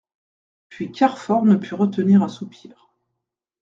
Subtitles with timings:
[0.69, 2.91] Puis Carfor ne put retenir un soupir.